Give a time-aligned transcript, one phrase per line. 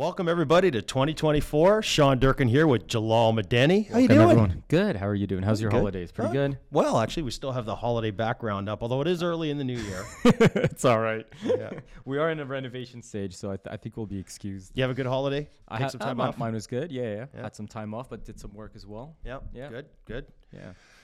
[0.00, 1.82] Welcome everybody to 2024.
[1.82, 3.86] Sean Durkin here with Jalal Madeni.
[3.90, 4.20] How you Welcome, doing?
[4.30, 4.64] everyone.
[4.68, 4.96] Good.
[4.96, 5.42] How are you doing?
[5.42, 5.76] How's your Good.
[5.76, 6.10] holidays?
[6.10, 6.32] Pretty Huh?
[6.32, 6.58] good.
[6.70, 9.64] Well, actually, we still have the holiday background up, although it is early in the
[9.64, 10.06] new year.
[10.24, 11.26] it's all right.
[11.44, 11.72] Yeah.
[12.06, 14.72] we are in a renovation stage, so I, th- I think we'll be excused.
[14.74, 15.50] you have a good holiday?
[15.68, 16.38] I Take had some uh, time mi- off.
[16.38, 16.90] Mine was good.
[16.90, 17.42] Yeah, yeah, Yeah.
[17.42, 19.16] Had some time off, but did some work as well.
[19.26, 19.42] Yep.
[19.52, 19.68] Yeah.
[19.68, 19.86] Good.
[20.06, 20.26] Good.
[20.54, 20.60] Yeah.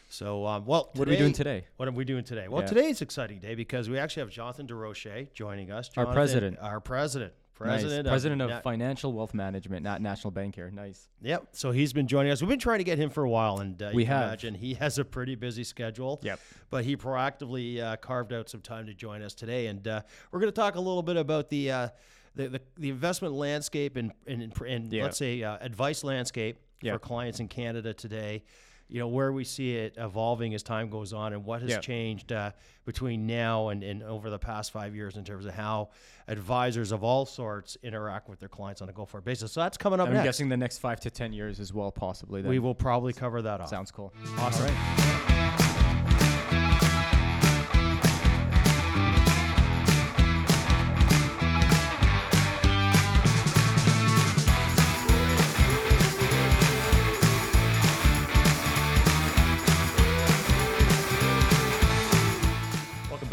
[0.08, 1.66] So, um, well, What are we doing today?
[1.76, 2.48] What are we doing today?
[2.48, 2.68] Well, Yeah.
[2.68, 5.90] today is exciting day because we actually have Jonathan Durocher joining us.
[5.98, 6.58] Our Jonathan- president.
[6.62, 7.34] Our president.
[7.64, 7.80] Nice.
[7.82, 8.08] President.
[8.08, 10.70] President of Nat- Financial Wealth Management, not National Bank here.
[10.70, 11.08] Nice.
[11.22, 11.48] Yep.
[11.52, 12.42] So he's been joining us.
[12.42, 14.24] We've been trying to get him for a while, and uh, We you have.
[14.24, 16.20] imagine he has a pretty busy schedule.
[16.22, 16.40] Yep.
[16.70, 20.40] But he proactively uh, carved out some time to join us today, and uh, we're
[20.40, 21.70] going to talk a little bit about the.
[21.70, 21.88] Uh,
[22.34, 25.04] the, the, the investment landscape and, and, and Yeah.
[25.04, 26.92] let's say uh, advice landscape Yeah.
[26.92, 28.44] for clients in Canada today,
[28.88, 31.78] you know, where we see it evolving as time goes on and what has Yeah.
[31.80, 32.52] changed uh,
[32.84, 35.88] between now and, and over the past five years in terms of how
[36.28, 39.50] advisors of all sorts interact with their clients on a go-forward basis.
[39.52, 40.24] So that's coming up I'm next.
[40.24, 42.42] guessing the next five to ten years as well, possibly.
[42.42, 42.50] Then.
[42.50, 43.68] We will probably cover that off.
[43.68, 44.12] Sounds cool.
[44.38, 45.35] Awesome.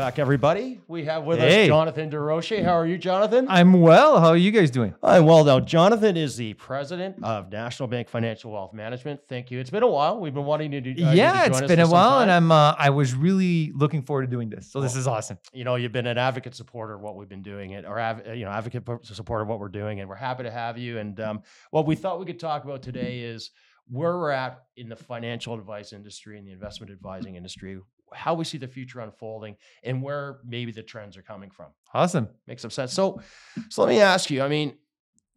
[0.03, 0.81] Back, everybody.
[0.89, 2.61] We have with us Jonathan Durocher.
[2.61, 3.47] How are you, Jonathan?
[3.47, 4.19] I'm well.
[4.19, 4.93] How are you guys doing?
[5.01, 5.61] I'm well now.
[5.61, 9.21] Jonathan is the president of National Bank Financial Wealth Management.
[9.29, 9.61] Thank you.
[9.61, 10.19] It's been a while.
[10.19, 10.89] We've been wanting to do.
[10.89, 12.29] uh, you to yeah, it's been a while, and.
[12.29, 14.69] I'm uh, I was really looking forward to doing this.
[14.69, 15.37] So this is awesome.
[15.53, 18.27] you know, you've been an advocate supporter of what we've been doing, it or av-
[18.27, 20.97] you know, advocate po- supporter of what we're doing, and we're happy to have you.
[20.97, 23.51] And um, what we thought we could talk about today is
[23.89, 27.79] where we're at in the financial advice industry and the investment advising industry,
[28.15, 31.67] how we see the future unfolding, and where maybe the trends are coming from.
[31.93, 32.29] Awesome.
[32.47, 32.93] Makes some sense.
[32.93, 33.21] So,
[33.69, 34.41] so let me ask you.
[34.41, 34.75] I mean,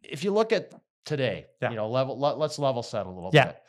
[0.03, 0.73] if you look at
[1.05, 1.69] today, Yeah.
[1.69, 2.19] you know, level.
[2.19, 3.45] Let, let's level set a little Yeah.
[3.47, 3.63] bit.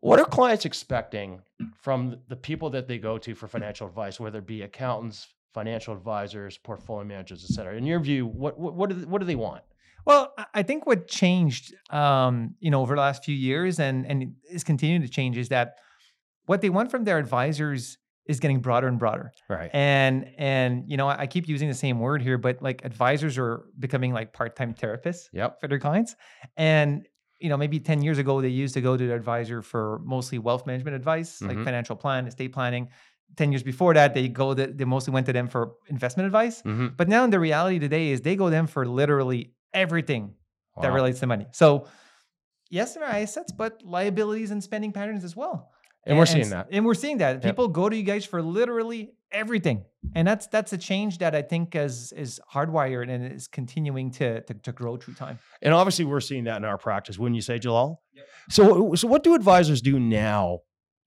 [0.00, 1.42] What are clients expecting
[1.74, 5.92] from the people that they go to for financial advice, whether it be accountants, financial
[5.92, 7.74] advisors, portfolio managers, et cetera?
[7.76, 9.64] In your view, what what what do, what do they want?
[10.06, 14.06] Well, I- I think what changed, um, you know, over the last few years, and
[14.06, 15.74] and is continuing to change, is that
[16.46, 19.32] what they want from their advisors is getting broader and broader.
[19.48, 19.70] Right.
[19.72, 23.64] And and you know, I keep using the same word here, but like advisors are
[23.78, 25.60] becoming like part-time therapists Yep.
[25.60, 26.14] for their clients.
[26.56, 27.08] And
[27.40, 30.38] you know, maybe 10 years ago they used to go to their advisor for mostly
[30.38, 31.48] wealth management advice, Mhm.
[31.48, 32.88] like financial plan, estate planning.
[33.36, 36.62] 10 years before that, they go that they mostly went to them for investment advice.
[36.62, 36.88] Mm-hmm.
[36.96, 40.34] But now in the reality today is they go to them for literally everything
[40.82, 41.46] that relates to money.
[41.52, 41.86] So
[42.70, 45.70] yes, there are assets, but liabilities and spending patterns as well.
[46.08, 46.68] And we're s- seeing that.
[46.72, 47.34] And we're seeing that.
[47.36, 47.42] Yep.
[47.42, 49.84] People go to you guys for literally everything.
[50.14, 54.40] And that's that's a change that I think is is hardwired and is continuing to
[54.42, 55.38] to, to grow through time.
[55.62, 57.18] And obviously, we're seeing that in our practice.
[57.18, 58.02] Wouldn't you say, Jalal?
[58.50, 60.60] So, so what do advisors do now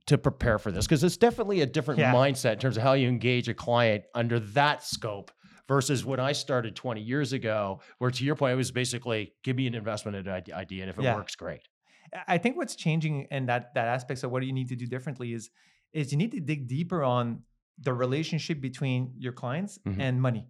[0.05, 0.85] to prepare for this?
[0.85, 2.13] Because it's definitely a different Yeah.
[2.13, 5.31] mindset in terms of how you engage a client under that scope
[5.67, 9.55] versus when I started 20 years ago, where to your point, it was basically give
[9.55, 11.15] me an investment ide- idea, and if it Yeah.
[11.15, 11.61] works, great.
[12.27, 14.85] I think what's changing in that that aspects of what do you need to do
[14.85, 15.49] differently is
[15.93, 17.43] is you need to dig deeper on
[17.79, 19.99] the relationship between your clients Mhm.
[19.99, 20.47] and money.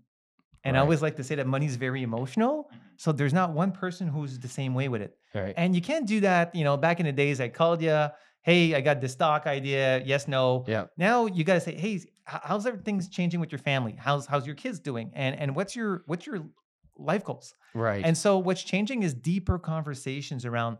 [0.64, 2.70] And I always like to say that money is very emotional.
[2.98, 5.18] So there's not one person who's the same way with it.
[5.34, 5.56] Right.
[5.58, 6.54] And you can't do that.
[6.54, 8.08] You know, back in the days, I called you,
[8.44, 10.04] hey, I got this stock idea.
[10.06, 10.64] Yes, no.
[10.68, 10.86] Yeah.
[10.98, 13.96] Now you got to say, hey, how's everything's changing with your family?
[13.98, 15.10] How's how's your kids doing?
[15.16, 16.44] And and what's your what's your
[16.96, 17.56] life goals?
[17.74, 18.06] Right.
[18.06, 20.78] And so what's changing is deeper conversations around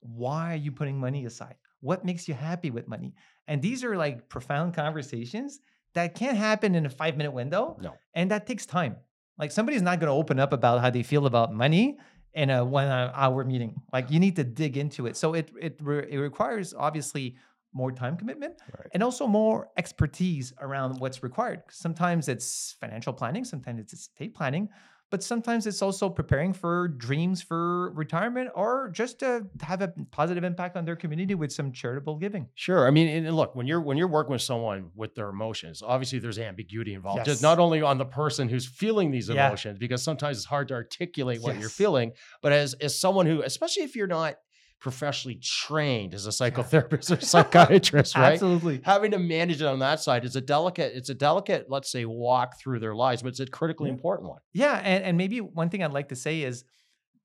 [0.00, 1.56] why are you putting money aside?
[1.80, 3.14] What makes you happy with money?
[3.46, 5.60] And these are like profound conversations
[5.94, 7.76] that can't happen in a five minute window.
[7.80, 7.94] No.
[8.14, 8.96] And that takes time.
[9.38, 11.98] Like somebody's not going to open up about how they feel about money
[12.34, 13.80] in a one hour meeting.
[13.92, 15.16] Like you need to dig into it.
[15.16, 17.36] So it it re- it requires obviously
[17.72, 18.88] more time commitment Right.
[18.92, 21.62] and also more expertise around what's required.
[21.70, 24.68] Sometimes it's financial planning, sometimes it's estate planning,
[25.10, 30.44] but sometimes it's also preparing for dreams for retirement or just to have a positive
[30.44, 32.48] impact on their community with some charitable giving.
[32.54, 32.86] Sure.
[32.86, 36.18] I mean, and look, when you're when you're working with someone with their emotions, obviously
[36.18, 37.24] there's ambiguity involved.
[37.24, 39.46] Just not only on the person who's feeling these Yeah.
[39.48, 42.12] emotions, because sometimes it's hard to articulate what you're feeling,
[42.42, 44.36] but as as someone who, especially if you're not
[44.80, 48.32] professionally trained as a psychotherapist or psychiatrist, right?
[48.34, 48.80] Absolutely.
[48.84, 52.04] Having to manage it on that side is a delicate, it's a delicate, let's say,
[52.04, 53.94] walk through their lives, but it's a critically Yeah.
[53.94, 54.40] important one.
[54.52, 56.64] Yeah, and, and maybe one thing I'd like to say is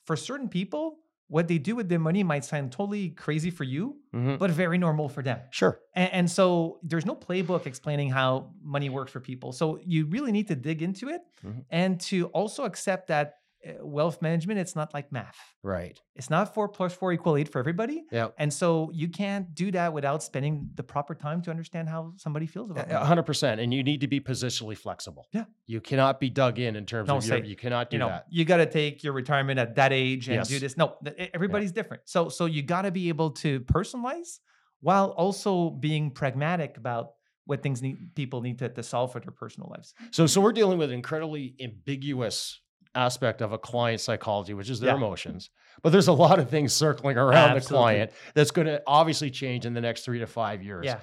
[0.05, 0.97] for certain people,
[1.27, 4.37] what they do with their money might sound totally crazy for you, Mhm.
[4.37, 5.39] but very normal for them.
[5.51, 5.79] Sure.
[5.95, 9.51] And, and so there's no playbook explaining how money works for people.
[9.51, 11.65] So you really need to dig into it Mhm.
[11.69, 15.37] and to also accept that Eh, wealth management, it's not like math.
[15.61, 15.99] Right.
[16.15, 18.03] It's not four plus four equal eight for everybody.
[18.11, 18.29] Yeah.
[18.37, 22.45] And so you can't do that without spending the proper time to understand how somebody
[22.45, 23.05] feels about money.
[23.05, 23.61] hundred percent.
[23.61, 25.27] And you need to be positionally flexible.
[25.31, 25.45] Yeah.
[25.65, 28.09] You cannot be dug in in terms of your, say, you cannot do you know,
[28.09, 28.25] that.
[28.29, 30.75] you got to take your retirement at that age and do this.
[30.75, 30.97] No,
[31.33, 32.03] everybody's different.
[32.05, 34.39] So so you got to be able to personalize
[34.81, 37.11] while also being pragmatic about
[37.45, 39.93] what things need people need to, to solve for their personal lives.
[40.11, 42.59] So, so we're dealing with incredibly ambiguous
[42.95, 44.95] aspect of a client's psychology, which is their Yeah.
[44.97, 45.49] emotions.
[45.81, 49.65] But there's a lot of things circling around the client that's going to obviously change
[49.65, 50.85] in the next three to five years.
[50.85, 50.99] Yeah.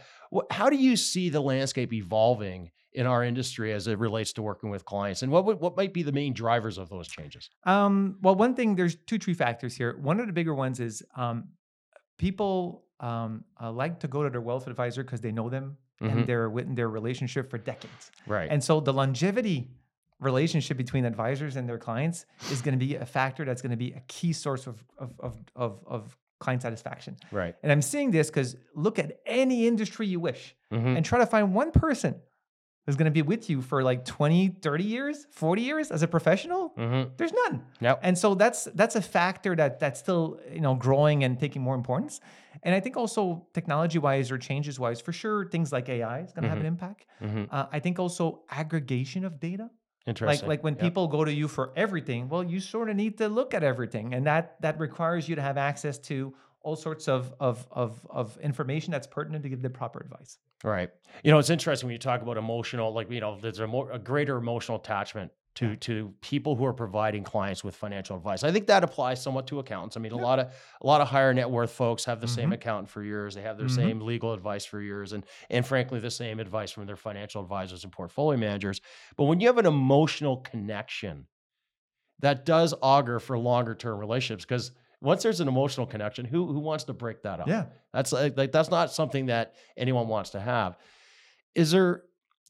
[0.51, 4.69] How do you see the landscape evolving in our industry as it relates to working
[4.71, 7.49] with clients, and what would, what might be the main drivers of those changes?
[7.65, 9.97] Um, well, one thing, there's two, three factors here.
[9.99, 11.49] One of the bigger ones is um,
[12.19, 16.11] people um, uh, like to go to their wealth advisor because they know them Mhm.
[16.13, 18.11] and they're in their relationship for decades.
[18.27, 18.49] Right.
[18.51, 19.71] And so the longevity
[20.21, 23.77] relationship between advisors and their clients is going to be a factor that's going to
[23.77, 27.17] be a key source of, of, of, of, of client satisfaction.
[27.33, 27.55] right.
[27.63, 30.97] And I'm seeing this because look at any industry you wish Mhm.
[30.97, 32.15] and try to find one person
[32.87, 36.09] who's going to be with you for like 20, 30 years, 40 years as a
[36.09, 36.73] professional.
[36.79, 37.11] Mhm.
[37.19, 37.63] There's none.
[37.81, 38.01] Yep.
[38.03, 41.75] And so that's that's a factor that that's still you know growing and taking more
[41.75, 42.21] importance.
[42.63, 46.33] And I think also technology wise or changes wise, for sure, things like AI is
[46.33, 47.05] going to have an impact.
[47.23, 47.49] Mhm.
[47.51, 49.71] Uh, I think also aggregation of data,
[50.07, 50.49] Interesting.
[50.49, 50.83] like like when Yep.
[50.83, 54.15] people go to you for everything, well, you sort of need to look at everything,
[54.15, 58.39] and that that requires you to have access to all sorts of of of, of
[58.39, 60.39] information that's pertinent to give the proper advice.
[60.65, 60.91] Right.
[61.25, 63.91] You know, it's interesting when you talk about emotional, like, you know, there's a more
[63.93, 68.43] a greater emotional attachment to to people who are providing clients with financial advice.
[68.45, 69.97] I think that applies somewhat to accountants.
[69.97, 72.53] I mean, a lot of a lot of higher net worth folks have the same
[72.53, 72.55] Mhm.
[72.55, 73.35] accountant for years.
[73.35, 73.69] They have their Mhm.
[73.69, 77.85] same legal advice for years and and frankly the same advice from their financial advisors
[77.85, 78.81] and portfolio managers.
[79.17, 81.27] But when you have an emotional connection,
[82.21, 86.61] that does augur for longer term relationships because once there's an emotional connection, who who
[86.61, 87.53] wants to break that up?
[87.53, 90.79] Yeah, that's like, like that's not something that anyone wants to have.
[91.55, 92.05] Is there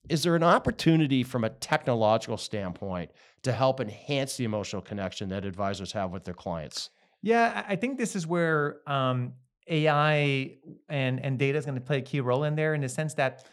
[0.08, 3.10] is there an opportunity from a technological standpoint
[3.42, 6.90] to help enhance the emotional connection that advisors have with their clients?
[7.22, 9.34] Yeah, I think this is where um,
[9.68, 10.56] AI
[10.88, 13.14] and and data is going to play a key role in there, in the sense
[13.14, 13.44] that.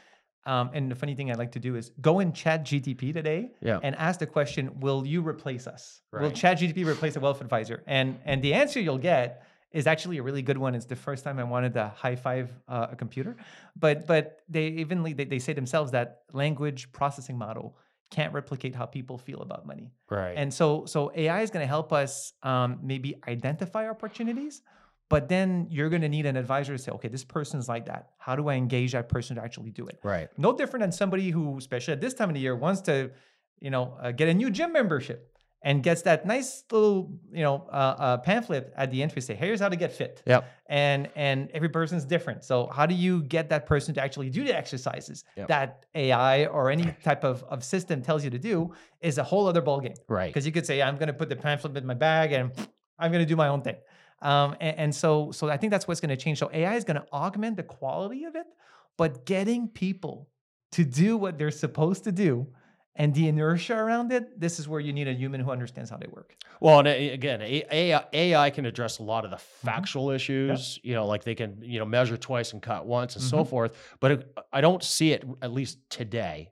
[0.46, 3.52] Um, and the funny thing I like to do is go in Chat GTP today
[3.62, 3.82] Yeah.
[3.84, 6.02] and ask the question, "Will you replace us?
[6.14, 6.34] Will Right.
[6.34, 10.24] Chat GTP replace a wealth advisor?" And and the answer you'll get is actually a
[10.24, 10.76] really good one.
[10.76, 13.36] It's the first time I wanted to high five uh, a computer,
[13.76, 17.78] but but they evenly they, they say themselves that language processing model
[18.10, 19.92] can't replicate how people feel about money.
[20.10, 20.34] Right.
[20.36, 24.62] And so, so AI is going to help us um, maybe identify opportunities,
[25.10, 28.12] but then you're going to need an advisor to say, okay, this person's like that.
[28.18, 30.00] How do I engage that person to actually do it?
[30.04, 30.30] right.
[30.38, 33.12] No different than somebody who, especially at this time of the year, wants to,
[33.60, 37.68] you know, uh, get a new gym membership and gets that nice little, you know,
[37.72, 40.22] uh, uh, pamphlet at the entry say, here's how to get fit.
[40.26, 40.46] Yep.
[40.68, 42.44] And and every person's different.
[42.44, 45.48] So how do you get that person to actually do the exercises Yep.
[45.48, 49.48] that AI or any type of, of system tells you to do is a whole
[49.48, 50.28] other ballgame Right.
[50.28, 52.52] because you could say I'm going to put the pamphlet in my bag and
[53.00, 53.78] I'm going to do my own thing.
[54.22, 56.40] Um, and, and so, so I think that's what's going to change.
[56.40, 58.48] So AI is going to augment the quality of it,
[58.98, 60.28] but getting people
[60.72, 62.48] to do what they're supposed to do
[62.98, 65.98] and the inertia around it, this is where you need a human who understands how
[65.98, 66.36] they work.
[66.60, 69.68] Well, and again, AI, AI can address a lot of the Mm-hmm.
[69.68, 70.80] factual issues.
[70.84, 73.48] You know, like they can, you know, measure twice and cut once and so Mhm.
[73.50, 73.96] forth.
[74.00, 76.52] But it, I don't see it, at least today,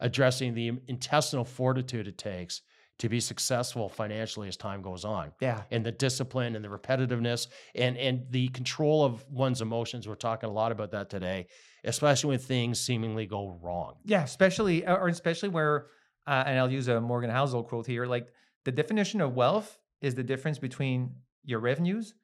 [0.00, 2.62] addressing the intestinal fortitude it takes
[2.98, 5.32] to be successful financially as time goes on.
[5.40, 5.62] Yeah.
[5.70, 10.08] and the discipline and the repetitiveness and and the control of one's emotions.
[10.08, 11.46] We're talking a lot about that today,
[11.84, 13.94] especially when things seemingly go wrong.
[14.04, 15.86] Yeah, especially or especially where,
[16.26, 18.06] uh, and I'll use a Morgan Housel quote here.
[18.06, 18.28] Like
[18.64, 21.14] the definition of wealth is the difference between
[21.44, 22.14] your revenues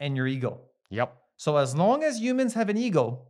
[0.00, 0.60] and your ego.
[0.90, 1.16] Yep.
[1.36, 3.28] So as long as humans have an ego,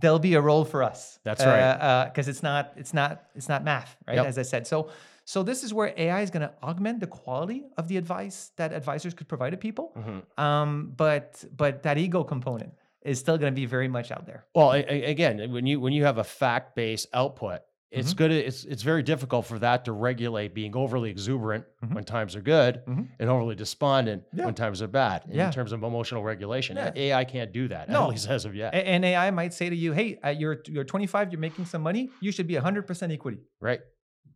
[0.00, 1.18] there'll be a role for us.
[1.24, 2.04] That's right.
[2.06, 4.16] Because it's not it's not it's not math, right?
[4.16, 4.26] Yep.
[4.26, 4.66] As I said.
[4.66, 4.90] So
[5.32, 8.68] so this is where AI is going to augment the quality of the advice that
[8.80, 9.86] advisors could provide to people.
[9.96, 10.20] Mhm.
[10.46, 10.70] Um,
[11.04, 11.28] but
[11.62, 12.72] but that ego component
[13.10, 14.40] is still going to be very much out there.
[14.54, 17.60] Well, a- a- again, when you when you have a fact based output,
[17.90, 18.16] it's Mhm.
[18.20, 18.30] good.
[18.48, 21.94] It's it's very difficult for that to regulate being overly exuberant Mhm.
[21.94, 23.08] when times are good Mhm.
[23.20, 24.44] and overly despondent Yeah.
[24.46, 25.18] when times are bad.
[25.30, 26.92] in terms of emotional regulation, Yeah.
[27.06, 27.88] AI can't do that.
[27.88, 28.02] No.
[28.04, 28.70] At least as of yet.
[28.74, 30.08] And AI might say to you, "Hey,
[30.40, 32.04] you're you're 25, you're making some money.
[32.20, 33.80] You should be 100% equity." right.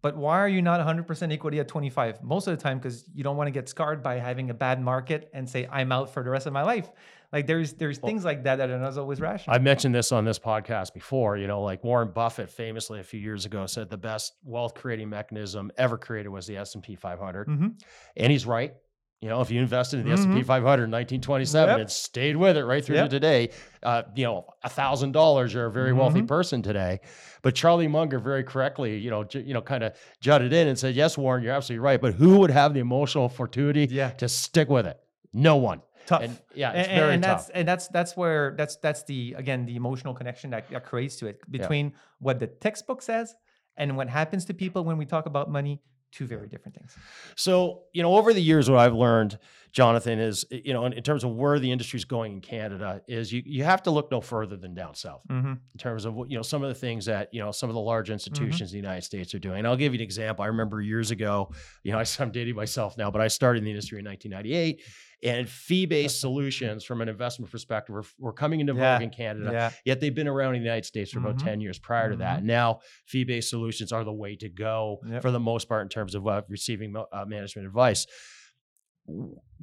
[0.02, 2.22] But why are you not 100% equity at 25?
[2.22, 4.80] Most of the time, because you don't want to get scarred by having a bad
[4.80, 6.90] market and say, I'm out for the rest of my life.
[7.32, 9.54] Like there's there's things like that that are not always rational.
[9.56, 11.36] I mentioned this on this podcast before.
[11.36, 15.08] You know, like Warren Buffett famously a few years ago said the best wealth creating
[15.08, 17.82] mechanism ever created was the S and P 500, Mhm.
[18.16, 18.74] and he's right.
[19.22, 20.46] You know, if you invested in the S and P Mhm.
[20.46, 21.80] 500 in 1927 Yep.
[21.80, 23.04] and stayed with it right through Yep.
[23.06, 23.48] to today,
[23.82, 26.28] uh, you know, a thousand dollars, you're a very wealthy Mhm.
[26.28, 27.00] person today.
[27.40, 30.78] But Charlie Munger very correctly, you know, ju- you know, kind of jutted in and
[30.78, 32.00] said, "Yes, Warren, you're absolutely right.
[32.00, 34.10] But who would have the emotional fortuity Yeah.
[34.10, 34.98] to stick with it?
[35.32, 35.80] No one.
[36.06, 36.22] Tough.
[36.22, 37.38] And yeah, it's and, very and tough.
[37.38, 41.16] that's and that's that's where that's that's the again the emotional connection that, that creates
[41.16, 43.34] to it between what the textbook says
[43.78, 45.80] and what happens to people when we talk about money
[46.12, 46.96] two very different things.
[47.34, 49.38] So, you know, over the years, what I've learned,
[49.76, 53.02] Jonathan, is, you know, in, in terms of where the industry is going in Canada,
[53.06, 55.48] is you, you have to look no further than down south mm-hmm.
[55.52, 57.74] in terms of, what you know, some of the things that, you know, some of
[57.74, 59.58] the large institutions in the United States are doing.
[59.58, 60.44] And I'll give you an example.
[60.44, 61.52] I remember years ago,
[61.82, 64.82] you know, I, I'm dating myself now, but I started in the industry in 1998
[65.22, 68.94] and fee-based solutions from an investment perspective were, were coming into Yeah.
[68.94, 69.50] vogue in Canada.
[69.52, 71.44] yeah Yet they've been around in the United States for about Mhm.
[71.44, 72.42] 10 years prior to that.
[72.42, 75.20] Now, fee based solutions are the way to go Yep.
[75.20, 78.06] for the most part in terms of uh, receiving uh, management advice.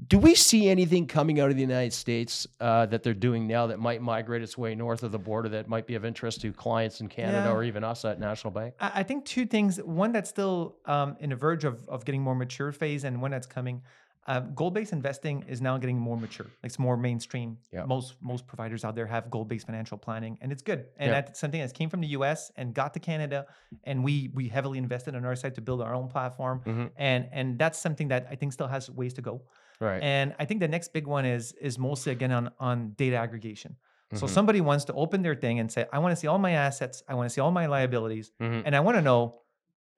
[0.07, 3.67] Do we see anything coming out of the United States uh, that they're doing now
[3.67, 6.51] that might migrate its way north of the border that might be of interest to
[6.51, 7.51] clients in Canada Yeah.
[7.53, 8.73] or even us at National Bank?
[8.79, 12.21] I, I think two things one that's still um, in the verge of, of getting
[12.21, 13.81] more mature phase and one that's coming
[14.27, 18.95] uh, goal-based investing is now getting more mature it's more mainstream most most providers out
[18.95, 22.07] there have goal-based financial planning and it's good and that's something that came from the
[22.07, 23.45] us and got to canada
[23.83, 26.89] and we we heavily invested on our side to build our own platform Mhm.
[26.95, 29.35] and and that's something that i think still has ways to go
[29.79, 30.01] Right.
[30.01, 33.75] and i think the next big one is is mostly again on on data aggregation
[34.19, 34.29] so Mhm.
[34.29, 37.03] somebody wants to open their thing and say i want to see all my assets
[37.09, 38.61] i want to see all my liabilities Mhm.
[38.65, 39.19] and I want to know,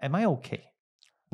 [0.01, 0.63] am I okay?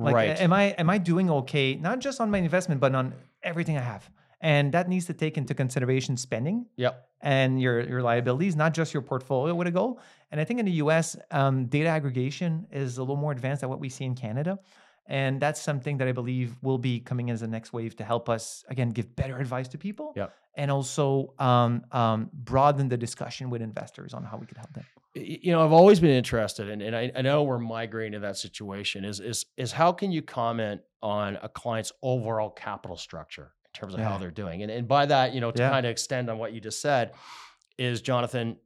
[0.02, 0.40] Like, right.
[0.40, 1.76] am I am I doing okay?
[1.76, 4.10] Not just on my investment, but on everything I have,
[4.42, 7.08] and that needs to take into consideration spending yep.
[7.22, 10.00] and your your liabilities, not just your portfolio with a goal.
[10.32, 13.70] And I think in the U.S., um, data aggregation is a little more advanced than
[13.70, 14.60] what we see in Canada.
[15.08, 18.30] And that's something that I believe will be coming as the next wave to help
[18.30, 20.34] us again give better advice to people, Yep.
[20.56, 24.86] and also um, um, broaden the discussion with investors on how we could help them.
[25.14, 28.38] You know, I've always been interested, and, and I, I know we're migrating to that
[28.38, 29.04] situation.
[29.04, 33.94] Is is is how can you comment on a client's overall capital structure in terms
[33.94, 35.70] of how they're doing, and and by that, you know, to Yeah.
[35.70, 37.12] kind of extend on what you just said,
[37.78, 38.58] is Jonathan.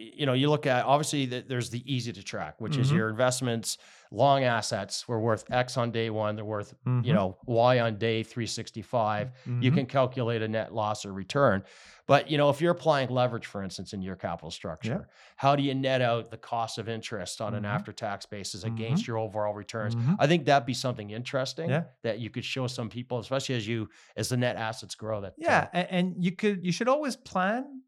[0.00, 2.96] You know, you look at obviously that there's the easy to track, which is Mhm.
[2.96, 3.76] your investments,
[4.10, 7.14] long assets were worth X on day one, they're worth you Mhm.
[7.14, 9.74] know Y on day 365 you Mhm.
[9.74, 11.62] can calculate a net loss or return.
[12.06, 15.62] But you know, if you're applying leverage, for instance, in your capital structure, how do
[15.62, 17.68] you net out the cost of interest on an Mhm.
[17.68, 19.94] after-tax basis against your overall returns?
[19.94, 20.16] Mhm.
[20.18, 21.84] I think that'd be something interesting Yeah.
[22.02, 25.20] that you could show some people, especially as you as the net assets grow.
[25.20, 27.82] That uh, Yeah, a- and, you could you should always plan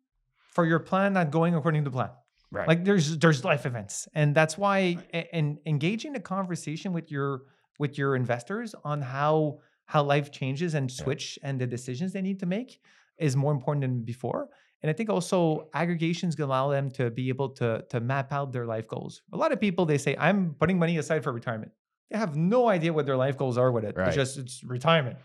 [0.55, 2.11] for your plan not going according to plan.
[2.51, 2.69] right.
[2.69, 4.79] Like there's there's life events, and that's why
[5.19, 7.29] a- and engaging the conversation with your
[7.79, 12.39] with your investors on how how life changes and switch and the decisions they need
[12.41, 12.71] to make
[13.19, 14.49] is more important than before.
[14.83, 18.53] And I think also aggregations can allow them to be able to to map out
[18.53, 19.23] their life goals.
[19.33, 21.73] A lot of people they say I'm putting money aside for retirement.
[22.11, 23.97] They have no idea what their life goals are with it.
[23.97, 24.09] Right.
[24.09, 25.17] It's just it's retirement.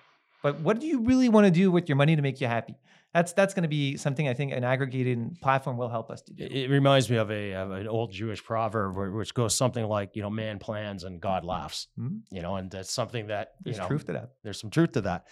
[0.43, 2.75] But what do you really want to do with your money to make you happy?
[3.17, 6.33] That's that's going to be something I think an aggregated platform will help us to
[6.33, 6.43] do.
[6.43, 10.21] It reminds me of a of an old Jewish proverb which goes something like, you
[10.21, 11.87] know, man plans and God laughs.
[11.99, 12.21] Mhm.
[12.31, 14.29] You know, and that's something that you There's know, truth to that.
[14.43, 15.25] there's some truth to that.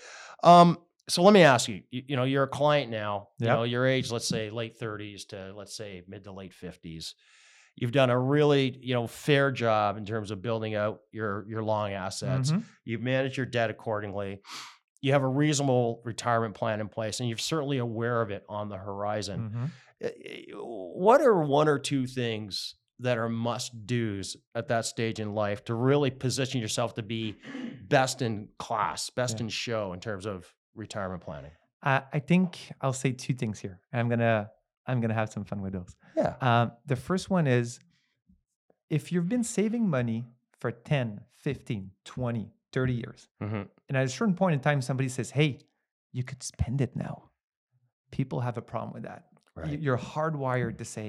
[0.44, 3.56] Um, so let me ask you, you, you know, you're a client now, you Yep.
[3.56, 7.14] know, your age, let's say late 30s to let's say mid to late 50s.
[7.76, 11.62] You've done a really, you know, fair job in terms of building out your your
[11.64, 12.52] long assets.
[12.52, 12.64] Mhm.
[12.84, 14.42] You've managed your debt accordingly.
[15.06, 18.70] You have a reasonable retirement plan in place, and you're certainly aware of it on
[18.70, 19.72] the horizon.
[20.02, 20.08] Mhm.
[20.08, 25.36] Uh, What are one or two things that are must do's at that stage in
[25.36, 27.36] life to really position yourself to be
[27.88, 29.44] best in class, best Yeah.
[29.44, 31.52] in show in terms of retirement planning?
[31.84, 33.80] I, I think I'll say two things here.
[33.92, 34.50] and I'm gonna
[34.88, 35.96] I'm gonna have some fun with those.
[36.18, 36.36] Yeah.
[36.42, 37.80] Um, the first one is
[38.90, 40.26] if you've been saving money
[40.60, 45.10] for 10, 15, 20, 30 years, hmm and at a certain point in time, somebody
[45.18, 45.50] says, Hey,
[46.18, 47.16] you could spend it now.
[48.18, 49.22] People have a problem with that.
[49.56, 49.80] Right.
[49.86, 51.08] You're hardwired to say,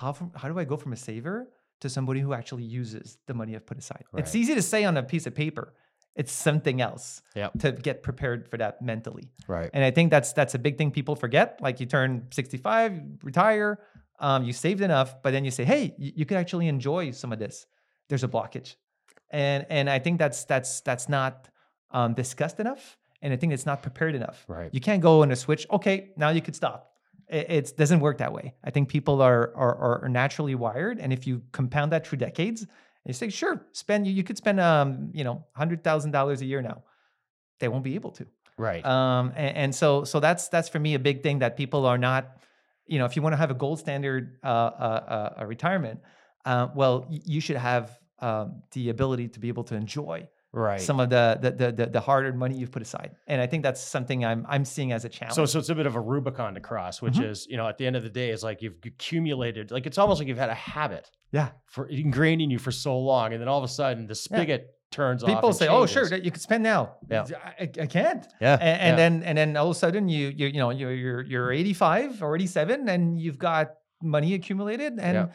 [0.00, 1.36] how, from, how do I go from a saver
[1.80, 4.04] to somebody who actually uses the money I've put aside?
[4.22, 5.66] It's easy to say on a piece of paper.
[6.20, 7.50] It's something else Yep.
[7.60, 9.26] to get prepared for that mentally.
[9.48, 9.70] Right.
[9.74, 11.58] And I think that's that's a big thing people forget.
[11.66, 13.70] Like you turn 65, you retire,
[14.20, 17.32] um, you saved enough, but then you say, hey, you, you could actually enjoy some
[17.32, 17.66] of this.
[18.08, 18.76] There's a blockage.
[19.32, 21.48] And and I think that's that's that's not
[21.90, 24.44] um, discussed enough, and I think it's not prepared enough.
[24.46, 24.70] Right.
[24.72, 25.66] You can't go in a switch.
[25.70, 26.92] Okay, now you could stop.
[27.28, 28.54] It, it doesn't work that way.
[28.62, 32.66] I think people are, are are naturally wired, and if you compound that through decades,
[33.06, 36.44] you say, sure, spend you you could spend um you know hundred thousand dollars a
[36.44, 36.84] year now.
[37.58, 38.26] They won't be able to.
[38.58, 38.84] Right.
[38.84, 41.98] Um, and, and so so that's that's for me a big thing that people are
[41.98, 42.36] not,
[42.86, 46.00] you know, if you want to have a gold standard uh, uh, uh, retirement,
[46.44, 50.80] uh, well, you should have um, the ability to be able to enjoy right.
[50.80, 53.10] some of the the the, the, the hard-earned money you've put aside.
[53.26, 55.34] And I think that's something I'm I'm seeing as a challenge.
[55.34, 57.30] So, so it's a bit of a Rubicon to cross, which Mhm.
[57.30, 59.98] is, you know, at the end of the day, it's like you've accumulated, like it's
[59.98, 63.40] almost like you've had a habit yeah, for ingrained in you for so long, and
[63.40, 65.30] then all of a sudden the spigot turns off.
[65.30, 67.24] people say, "Oh, sure, you can spend now." Yeah.
[67.58, 68.26] I, I can't.
[68.40, 68.96] yeah, and, and yeah.
[68.96, 72.22] then and then all of a sudden you you you know you're you're you're 85
[72.22, 73.70] or 87 and you've got
[74.02, 75.26] money accumulated and Yeah.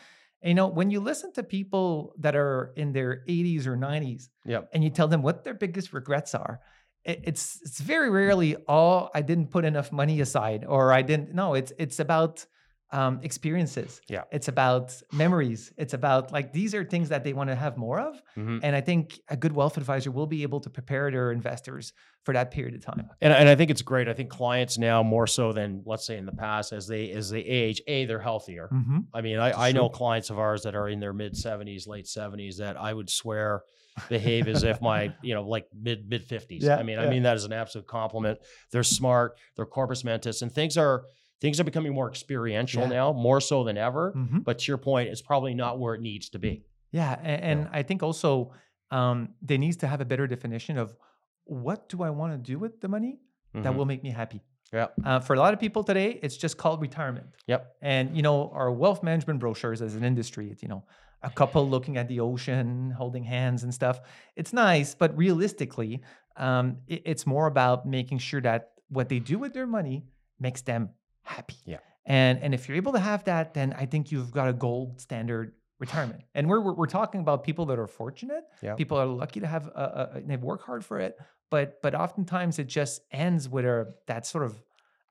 [0.44, 4.70] You know when you listen to people that are in their 80s or 90s Yep.
[4.74, 6.60] and you tell them what their biggest regrets are
[7.03, 11.34] it, it's it's very rarely oh I didn't put enough money aside or I didn't
[11.34, 12.46] no it's it's about
[12.91, 14.24] um, experiences Yeah.
[14.32, 18.00] it's about memories it's about like these are things that they want to have more
[18.00, 18.62] of Mhm.
[18.63, 21.91] and I think a good wealth advisor will be able to prepare their investors
[22.24, 24.08] for that period of time And, and I think it's great.
[24.08, 27.29] I think clients now more so than let's say in the past, as they as
[27.29, 28.70] they age, a they're healthier.
[28.72, 29.00] Mm-hmm.
[29.13, 32.08] I mean, I, I know clients of ours that are in their mid seventies, late
[32.08, 33.63] seventies that I would swear
[34.10, 36.63] behave as if my, you know, like mid mid fifties.
[36.63, 38.39] Yeah, I mean, I mean that is an absolute compliment.
[38.72, 41.03] They're smart, they're corpus mentis, and things are
[41.41, 42.89] things are becoming more experiential Yeah.
[42.89, 44.13] now, more so than ever.
[44.15, 44.39] Mm-hmm.
[44.39, 46.63] But to your point, it's probably not where it needs to be.
[46.91, 48.53] Yeah, and, and I think also
[48.91, 50.96] um, there needs to have a better definition of
[51.44, 53.20] what do I want to do with the money
[53.53, 53.75] that Mhm.
[53.75, 54.41] will make me happy.
[54.74, 54.94] Yep.
[55.03, 57.27] Uh, for a lot of people today, it's just called retirement.
[57.48, 57.75] Yep.
[57.82, 60.84] And you know, our wealth management brochures as an industry, it's, you know,
[61.24, 64.00] a couple looking at the ocean, holding hands and stuff.
[64.36, 66.01] It's nice, but realistically,
[66.38, 70.06] um, it- it's more about making sure that what they do with their money
[70.39, 70.89] makes them
[71.27, 71.55] happy.
[71.65, 71.77] Yeah.
[72.05, 75.01] And and if you're able to have that, then I think you've got a gold
[75.01, 76.22] standard retirement.
[76.34, 78.43] And we're we're, we're talking about people that are fortunate.
[78.62, 78.75] Yeah.
[78.75, 81.17] People are lucky to have a, a, they work hard for it.
[81.50, 84.62] But but oftentimes it just ends with a that sort of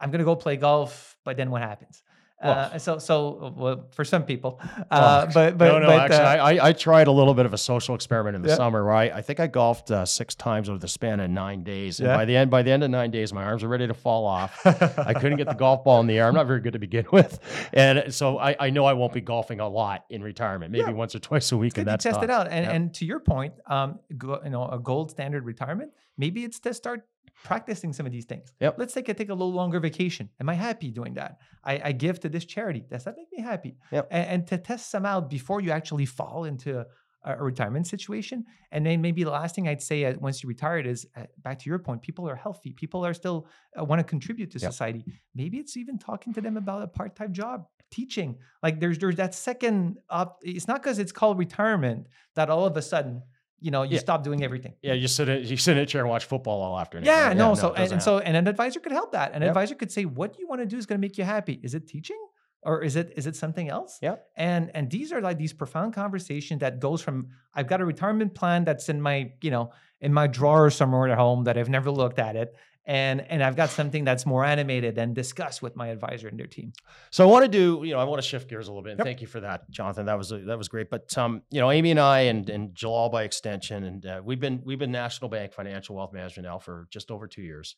[0.01, 2.03] I'm gonna go play golf, but then what happens?
[2.43, 4.61] Uh, Well- so so well, for some people,
[4.91, 5.87] uh, but but no, no.
[5.87, 6.19] but, actually,
[6.59, 8.57] uh, I, I tried a little bit of a social experiment in the Yeah.
[8.57, 11.99] summer Right, I, think I golfed uh, six times over the span of nine days.
[12.01, 12.17] And Yeah.
[12.17, 14.27] by the end by the end of nine days, my arms were ready to fall
[14.27, 14.61] off.
[14.67, 16.27] I couldn't get the golf ball in the air.
[16.29, 17.41] I'm not very good to begin with,
[17.73, 20.73] and so I, I know I won't be golfing a lot in retirement.
[20.73, 20.93] Maybe Yeah.
[20.93, 22.49] once or twice a week, and that's test it out.
[22.49, 25.91] And and to your point, um, go, you know, a gold standard retirement.
[26.19, 27.03] Maybe it's to start
[27.45, 28.53] practicing some of these things.
[28.61, 28.77] Yep.
[28.79, 30.31] Let's take a take a little longer vacation.
[30.41, 31.39] Am I happy doing that?
[31.65, 32.85] I, I give to this charity.
[32.91, 33.77] Does that make me happy?
[33.93, 34.09] Yep.
[34.11, 36.87] And, and to test some out before you actually fall into a,
[37.25, 38.45] a retirement situation.
[38.73, 41.59] And then maybe the last thing I'd say uh, once you retired is uh, back
[41.61, 42.01] to your point.
[42.01, 42.73] People are healthy.
[42.73, 43.47] People are still
[43.79, 44.73] uh, want to contribute to Yep.
[44.73, 45.05] society.
[45.35, 48.39] Maybe it's even talking to them about a part time job teaching.
[48.63, 50.39] Like there's there's that second up.
[50.43, 53.23] It's not because it's called retirement that all of a sudden
[53.61, 54.01] you know you Yeah.
[54.01, 54.75] stop doing everything.
[54.83, 57.07] Yeah, you sit in you sit in a chair and watch football all afternoon.
[57.07, 57.37] Yeah, right?
[57.37, 57.53] no.
[57.53, 59.33] it so and, and so and an advisor could help that.
[59.35, 59.49] An Yep.
[59.49, 61.61] advisor could say, "What you want to do is going to make you happy.
[61.63, 62.19] Is it teaching,
[62.63, 64.17] or is it is it something else?" Yeah.
[64.37, 68.35] And and these are like these profound conversations that goes from I've got a retirement
[68.35, 71.91] plan that's in my you know in my drawer somewhere at home that I've never
[71.91, 72.55] looked at it,
[72.87, 76.47] and and I've got something that's more animated and discussed with my advisor and their
[76.47, 76.73] team.
[77.11, 78.93] So I want to do, you know, I want to shift gears a little bit.
[78.93, 79.07] And Yep.
[79.07, 80.07] thank you for that, Jonathan.
[80.07, 80.89] That was that was great.
[80.89, 84.41] But um, you know, Amy and I and and Jalal by extension, and uh, we've
[84.41, 87.77] been we've been National Bank Financial Wealth Management now for just over two years.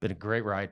[0.00, 0.70] Been a great ride.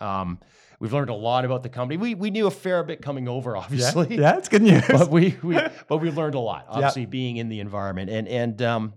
[0.00, 0.40] Um,
[0.80, 1.98] we've learned a lot about the company.
[1.98, 4.16] We we knew a fair bit coming over, obviously.
[4.16, 4.82] yeah, that's good news.
[4.88, 6.66] But we we but we learned a lot.
[6.68, 8.94] Obviously, being in the environment and and um,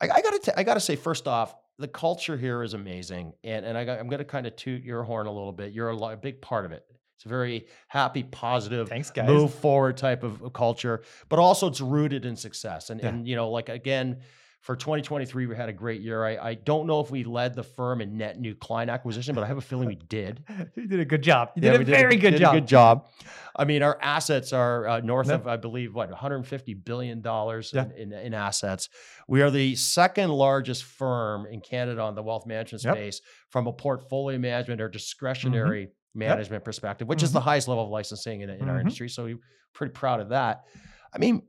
[0.00, 3.64] I, I gotta t- I gotta say first off, the culture here is amazing, and
[3.64, 5.72] and I got, I'm gonna kind of toot your horn a little bit.
[5.72, 6.84] You're a, a big part of it.
[7.16, 9.26] It's a very happy, positive, Thanks, guys.
[9.28, 12.90] move forward type of of culture, but also it's rooted in success.
[12.90, 13.08] And Yeah.
[13.08, 14.20] and you know, like again,
[14.68, 16.26] for 2023, we had a great year.
[16.26, 19.42] I, I don't know if we led the firm in net new client acquisition, but
[19.42, 20.44] I have a feeling we did.
[20.76, 21.52] you did a good job.
[21.56, 22.54] You Yeah, did a very good did job.
[22.54, 23.08] A good job.
[23.56, 25.40] I mean, our assets are uh, north Yep.
[25.40, 27.86] of, I believe, what 150 billion dollars Yeah.
[27.96, 28.90] in, in, in assets.
[29.26, 32.94] We are the second largest firm in Canada on the wealth management Yep.
[32.94, 37.32] space from a portfolio management or discretionary management perspective, which is Mhm.
[37.32, 38.80] the highest level of licensing in, in our Mhm.
[38.80, 39.08] industry.
[39.08, 39.38] So we're
[39.72, 40.64] pretty proud of that.
[41.14, 41.40] I mean.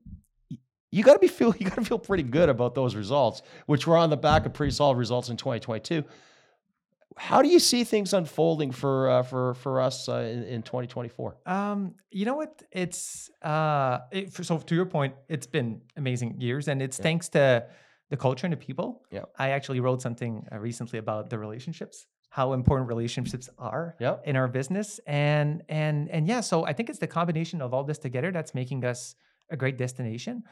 [0.92, 3.86] You got to be feel you got to feel pretty good about those results, which
[3.88, 6.04] were on the back of pretty solid results in 2022.
[7.18, 11.38] How do you see things unfolding for uh, for for us uh, in, in 2024?
[11.46, 12.64] Um, you know what?
[12.72, 17.04] It's uh, it, for, so to your point, it's been amazing years, and it's Yeah.
[17.04, 17.66] thanks to
[18.10, 19.04] the culture and the people.
[19.12, 19.24] Yeah.
[19.38, 24.22] I actually wrote something uh, recently about the relationships, how important relationships are Yep.
[24.26, 26.40] in our business, and and and yeah.
[26.42, 29.16] So I think it's the combination of all this together that's making us
[29.52, 30.44] a great destination.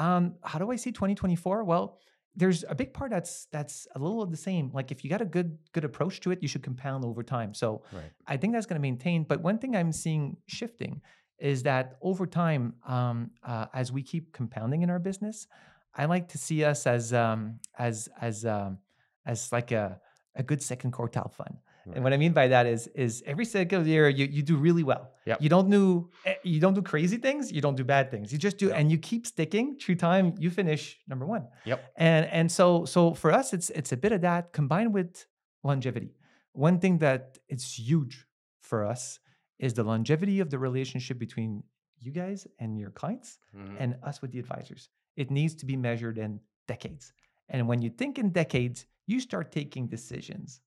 [0.00, 1.62] Um, how do I see 2024?
[1.64, 1.98] Well,
[2.34, 4.70] there's a big part that's that's a little of the same.
[4.72, 7.52] Like if you got a good good approach to it, you should compound over time.
[7.54, 8.10] So Right.
[8.26, 9.24] I think that's going to maintain.
[9.24, 11.02] But one thing I'm seeing shifting
[11.38, 15.46] is that over time, um, uh, as we keep compounding in our business,
[15.94, 18.78] I like to see us as um, as as um,
[19.26, 20.00] as like a
[20.36, 21.56] a good second quartile fund.
[21.94, 24.82] And what I mean by that is is every single year you you do really
[24.82, 25.04] well.
[25.26, 25.42] Yep.
[25.42, 27.50] You don't do eh, you don't do crazy things.
[27.52, 28.32] You don't do bad things.
[28.32, 28.76] You just do, Yep.
[28.78, 29.76] and you keep sticking.
[29.78, 31.44] Through time, you finish number one.
[31.64, 31.78] Yep.
[31.96, 35.26] And and so so for us, it's it's a bit of that combined with
[35.64, 36.10] longevity.
[36.52, 38.26] One thing that it's huge
[38.60, 39.18] for us
[39.58, 41.62] is the longevity of the relationship between
[41.98, 43.76] you guys and your clients Mhm.
[43.78, 44.88] and us with the advisors.
[45.16, 47.12] It needs to be measured in decades.
[47.48, 50.60] And when you think in decades, you start taking decisions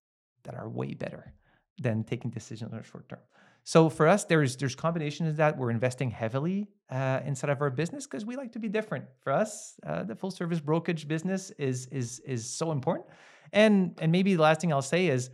[0.43, 1.33] that are way better
[1.79, 3.19] than taking decisions on the short term.
[3.63, 5.57] So for us, there's there's combinations of that.
[5.57, 9.05] We're investing heavily uh, inside of our business because we like to be different.
[9.21, 13.07] For us, uh, the full service brokerage business is is is so important.
[13.53, 15.29] And and maybe the last thing I'll say is,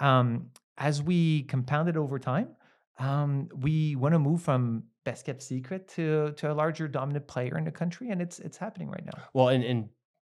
[0.00, 2.48] um, as we compound it over time,
[2.98, 7.56] um, we want to move from best kept secret to to a larger dominant player
[7.56, 9.22] in the country, and it's it's happening right now.
[9.34, 9.88] Well, and and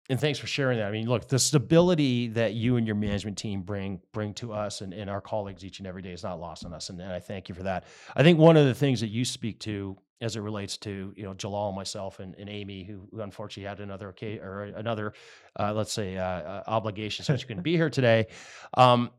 [0.09, 0.87] and thanks for sharing that.
[0.87, 4.81] I mean, look, the stability that you and your management team bring bring to us
[4.81, 7.13] and, and our colleagues each and every day is not lost on us, and, and
[7.13, 7.85] I thank you for that.
[8.17, 11.25] I think one of the things that you speak to as it relates to you
[11.25, 15.13] know Jalal, myself, and, and Amy, who, who unfortunately had another or another,
[15.59, 18.27] uh, let's say, uh, uh, obligation, so she couldn't be here today.
[18.75, 19.11] Um,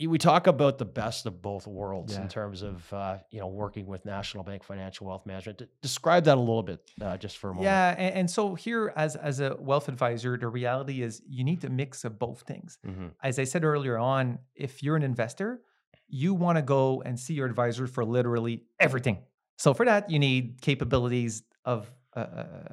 [0.00, 2.22] we talk about the best of both worlds Yeah.
[2.22, 5.58] in terms of uh, you know working with National Bank Financial Wealth Management.
[5.58, 7.64] D- Describe that a little bit, uh, just for a moment.
[7.64, 11.62] Yeah, and, and so here, as as a wealth advisor, the reality is you need
[11.64, 12.78] a mix of both things.
[12.86, 13.12] Mhm.
[13.22, 15.60] As I said earlier on, if you're an investor,
[16.08, 19.18] you want to go and see your advisor for literally everything.
[19.58, 22.22] So for that, you need capabilities of a,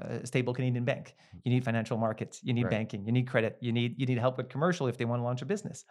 [0.10, 1.16] a- a stable Canadian bank.
[1.44, 2.40] You need financial markets.
[2.44, 2.72] You need Right.
[2.78, 3.06] banking.
[3.06, 3.58] You need credit.
[3.62, 5.86] You need you need help with commercial if they want to launch a business.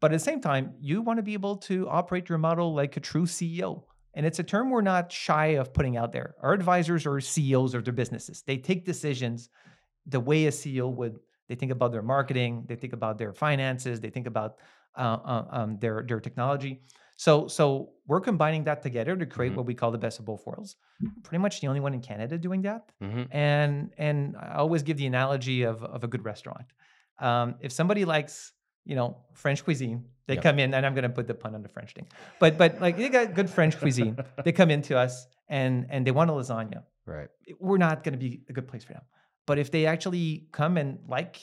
[0.00, 2.96] But at the same time, you want to be able to operate your model like
[2.96, 3.84] a true CEO.
[4.14, 6.34] And it's a term we're not shy of putting out there.
[6.42, 8.42] Our advisors are CEOs of their businesses.
[8.46, 9.48] They take decisions
[10.06, 11.18] the way a CEO would.
[11.48, 12.64] They think about their marketing.
[12.68, 14.00] They think about their finances.
[14.00, 14.56] They think about
[14.96, 16.82] uh, uh, um, their their technology.
[17.24, 17.64] So so
[18.06, 19.56] we're combining that together to create Mhm.
[19.58, 20.76] what we call the best of both worlds.
[21.24, 22.82] Pretty much the only one in Canada doing that.
[23.02, 23.26] Mhm.
[23.32, 26.68] And and I always give the analogy of of a good restaurant.
[27.28, 28.34] Um, if somebody likes
[28.90, 29.08] you know
[29.42, 30.42] French cuisine, they Yep.
[30.46, 32.06] come in, and I'm going to put the pun on the French thing,
[32.42, 36.12] but but like they got good French cuisine, they come into us and and they
[36.18, 36.80] want a lasagna
[37.16, 37.30] Right.
[37.58, 39.04] we're not going to be a good place for them.
[39.48, 41.34] But if they actually come and like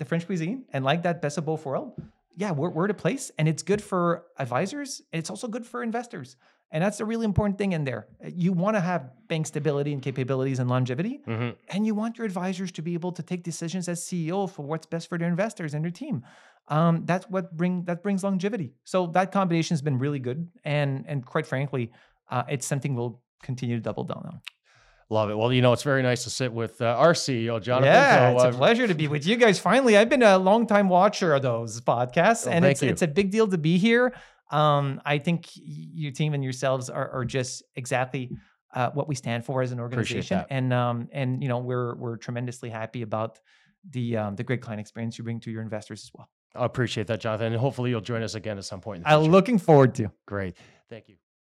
[0.00, 1.90] the French cuisine and like that best of both world,
[2.36, 3.30] yeah, we're, we're the place.
[3.38, 5.02] And it's good for advisors.
[5.12, 6.36] It's also good for investors.
[6.70, 8.08] And that's a really important thing in there.
[8.24, 11.22] Uh, You want to have bank stability and capabilities and longevity.
[11.24, 14.62] hmm And you want your advisors to be able to take decisions as CEO for
[14.62, 16.24] what's best for their investors and their team.
[16.68, 18.72] Um, that's what bring that brings longevity.
[18.84, 21.92] So that combination has been really good, and and quite frankly,
[22.30, 24.40] uh, it's something we'll continue to double down on.
[25.10, 25.36] Love it.
[25.36, 27.92] Well, you know, it's very nice to sit with uh, our CEO, Jonathan.
[27.92, 29.58] Yeah, So, it's a uh, pleasure to be with you guys.
[29.58, 32.88] Finally, I've been a long time watcher of those podcasts, Oh, and it's you.
[32.88, 34.14] it's a big deal to be here.
[34.50, 38.30] Um, I think your team and yourselves are, are just exactly
[38.74, 42.16] uh, what we stand for as an organization, and um, and you know we're we're
[42.16, 43.40] tremendously happy about
[43.90, 46.28] the um, the great client experience you bring to your investors as well.
[46.54, 47.52] I appreciate that, Jonathan.
[47.52, 50.10] And hopefully you'll join us again at some point in the I'm looking forward to.
[50.26, 50.56] Great.
[50.88, 51.16] Thank you.